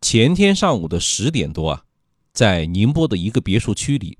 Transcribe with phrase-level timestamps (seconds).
[0.00, 1.82] 前天上午的十点多啊，
[2.32, 4.16] 在宁波的一个别墅区里，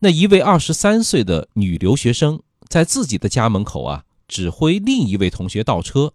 [0.00, 6.14] 那一位二十三岁的女留学生在自己的家门口啊，指挥另一位同学倒车，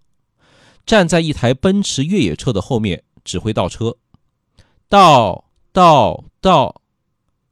[0.86, 3.96] 站在一台奔驰越野车的后面指挥倒车，
[4.90, 6.82] 倒倒倒，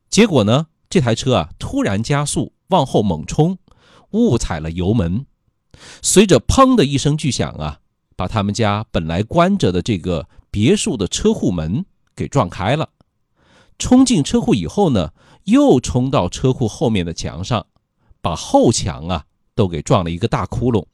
[0.09, 3.57] 结果呢，这台车啊突然加速往后猛冲，
[4.11, 5.25] 误踩了油门，
[6.02, 7.79] 随着砰的一声巨响啊，
[8.18, 10.27] 把他们家本来关着的这个。
[10.52, 12.90] 别墅的车库门给撞开了，
[13.80, 15.14] 冲进车库以后呢，
[15.46, 17.66] 又冲到车库后面的墙上，
[18.22, 19.26] 把后墙啊
[19.56, 20.86] 都给撞了一个大窟窿。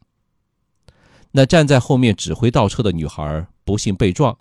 [1.31, 4.37] 那站在后面指挥倒车的女孩不幸被撞，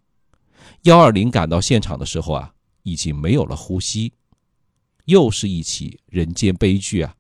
[0.83, 2.53] 幺二零赶到现场的时候啊，
[2.83, 4.13] 已经没有了呼吸，
[5.07, 7.17] 又是一起人间悲剧啊。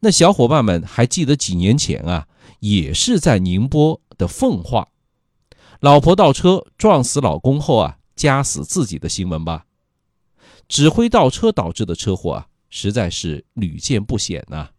[0.00, 2.26] 那小伙伴们还记得几年前啊，
[2.60, 4.88] 也是在宁波的奉化。
[5.80, 9.66] 老婆倒车撞死老公后啊，夹死自己的新闻吧？
[10.68, 14.70] 指挥倒车导致的车祸啊，实在是屡见不鲜呐。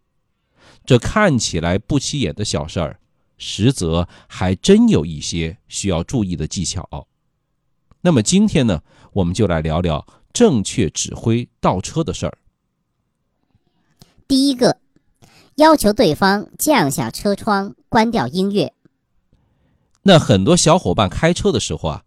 [0.84, 3.00] 这看起来不起眼的小事儿，
[3.36, 7.06] 实则还真有一些需要注意的技巧。
[8.00, 12.38] 那么今天呢，我们就来聊聊正确指挥倒车的事儿。
[14.26, 14.80] 第一个，
[15.56, 18.74] 要求对方降下车窗，关掉音乐。
[20.08, 22.02] 那很多小伙伴开车的时候啊，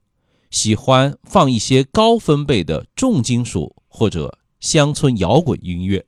[0.50, 6.04] 喜欢放一些高分贝的重金属或者乡村摇滚音乐，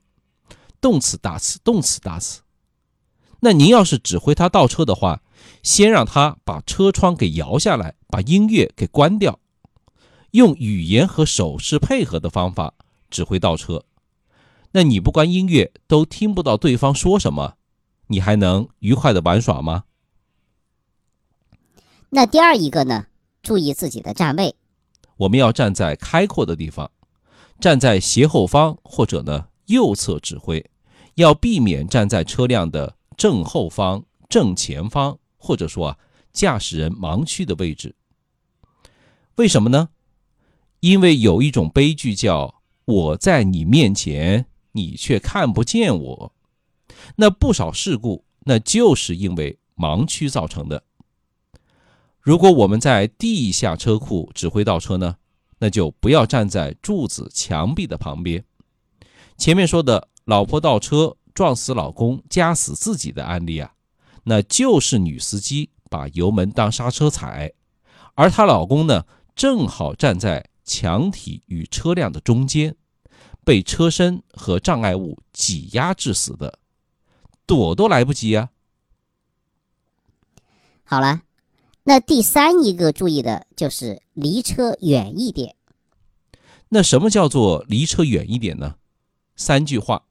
[0.80, 2.40] 动次打次，动次打次。
[3.38, 5.22] 那您要是指挥他倒车的话，
[5.62, 9.38] 先让他把车窗给摇下来，把音乐给关掉，
[10.32, 12.74] 用语言和手势配合的方法
[13.08, 13.84] 指挥倒车。
[14.72, 17.54] 那你不关音乐，都听不到对方说什么，
[18.08, 19.84] 你还能愉快的玩耍吗？
[22.14, 23.06] 那第二一个呢？
[23.42, 24.54] 注意自己的站位，
[25.16, 26.88] 我们要站在开阔的地方，
[27.58, 30.64] 站在斜后方或者呢右侧指挥，
[31.16, 35.98] 要避免站在车辆的正后方、正前方，或者说啊
[36.32, 37.96] 驾驶人盲区的位置。
[39.34, 39.88] 为什么呢？
[40.78, 46.32] 因为有一种悲剧叫我在你面前，你却看不见我。
[47.16, 50.84] 那不少事故，那就是因为盲区造成的。
[52.24, 55.16] 如果我们在地下车库指挥倒车呢，
[55.58, 58.42] 那就不要站在柱子、墙壁的旁边。
[59.36, 63.74] 前面说的老婆倒车撞死老公、夹死自己的案例啊，
[64.22, 67.52] 那就是女司机把油门当刹车踩，
[68.14, 69.04] 而她老公呢，
[69.36, 72.74] 正好站在墙体与车辆的中间，
[73.44, 76.58] 被车身和障碍物挤压致死的，
[77.44, 78.48] 躲都来不及啊。
[80.84, 81.20] 好了。
[81.86, 85.54] 那第三一个注意的就是离车远一点。
[86.70, 88.76] 那什么叫做离车远一点呢？
[89.36, 90.06] 三句话：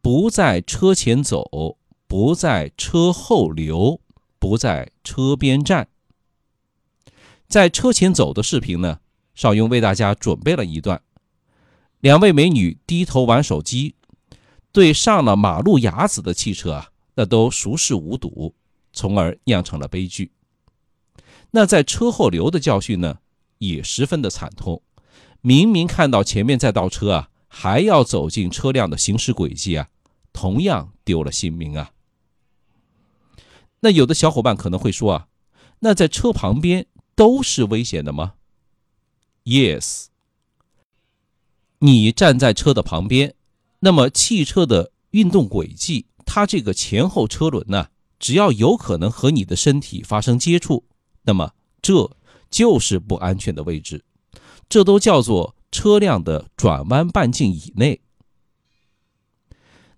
[0.00, 1.76] 不在车前走，
[2.06, 4.00] 不在车后留，
[4.38, 5.88] 不在车边站。
[7.48, 9.00] 在车前走的视频呢，
[9.34, 11.02] 邵雍为大家准备了一段：
[11.98, 13.96] 两位美女低头玩手机，
[14.70, 18.54] 对上了马路牙子的汽车啊，那都熟视无睹，
[18.92, 20.30] 从而酿成了悲剧。
[21.52, 23.18] 那在车后留的教训呢，
[23.58, 24.82] 也十分的惨痛。
[25.40, 29.88] 明明看到前面在倒车啊，还要走进车辆的行驶轨迹啊，
[30.32, 31.92] 同样丢了性命啊。
[33.80, 35.28] 那有的小伙伴可能会说啊，
[35.80, 38.34] 那在车旁边都是危险的吗
[39.44, 40.06] ？Yes，
[41.78, 43.34] 你站在车的旁边，
[43.78, 47.88] 那么汽车的运动轨迹，它这个前后车轮呢，
[48.18, 50.84] 只要有可能和你的身体发生接触。
[51.30, 52.10] 那么这
[52.50, 54.04] 就是不安全的位置，
[54.68, 58.00] 这都叫做车辆的转弯半径以内。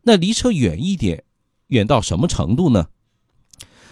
[0.02, 1.24] 那离车远一点，
[1.68, 2.88] 远到什么程度呢？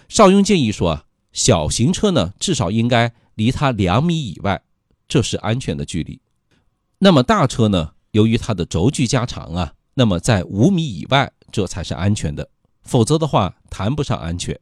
[0.07, 4.61] 邵雍建议说啊，小型车呢至少应该离它两米以外，
[5.07, 6.21] 这是安全的距离。
[6.99, 12.51] 那么大车呢，由于它的轴距加长啊，那么在五米以外，这才是安全的，
[12.83, 14.59] 否则的话谈不上安全。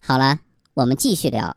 [0.00, 0.40] 好了。
[0.76, 1.56] 我们继续聊，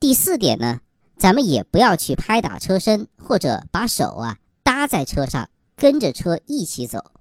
[0.00, 0.80] 第四点呢，
[1.16, 7.12] 咱们也不要去拍打车身，或者把手啊搭在车上，跟着车一起走，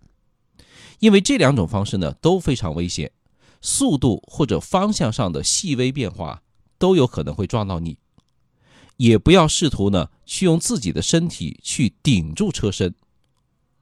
[0.97, 3.11] 因为这两种方式呢都非常危险，
[3.61, 6.41] 速度或者方向上的细微变化
[6.79, 7.99] 都有可能会撞到你。
[8.97, 12.95] 也不要试图呢去用自己的身体去顶住车身，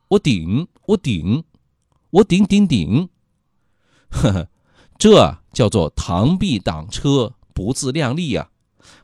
[0.10, 1.46] 我顶，我顶，
[2.10, 3.08] 我顶顶顶，
[4.10, 4.50] 呵呵。
[5.02, 8.52] 这叫做螳臂挡车，不自量力啊！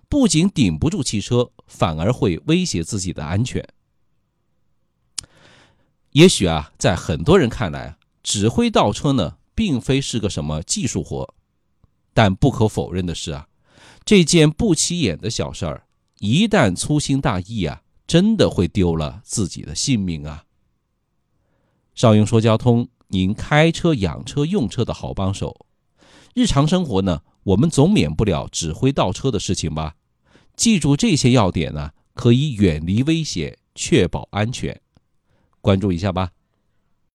[0.08, 3.68] 不仅顶不住汽车，反而会威胁自己的安全。
[6.12, 11.34] 也许啊，在很多人看来，指挥倒车呢，并非是个什么技术活，
[12.14, 13.48] 但不可否认的是啊，
[14.06, 15.88] 这件不起眼的小事儿，
[16.20, 20.44] 一旦粗心大意啊，真的会丢了自己的性命啊。
[21.96, 25.66] 少用说交通，您开车、养车、用车的好帮手。
[26.38, 29.96] 日常生活呢，我们总免不了指挥倒车的事情吧？
[30.56, 34.80] 记住这些要点呢，可以远离危险，确保安全。
[35.62, 36.30] 关注一下吧。